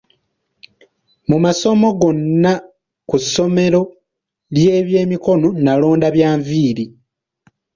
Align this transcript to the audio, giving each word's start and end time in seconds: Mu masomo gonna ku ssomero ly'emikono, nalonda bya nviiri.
Mu 1.29 1.37
masomo 1.45 1.87
gonna 2.01 2.53
ku 3.09 3.15
ssomero 3.23 3.81
ly'emikono, 4.55 5.47
nalonda 5.65 6.07
bya 6.15 6.29
nviiri. 6.39 6.85